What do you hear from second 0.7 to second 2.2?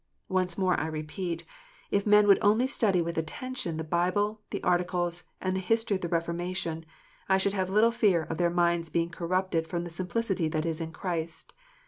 I repeat, if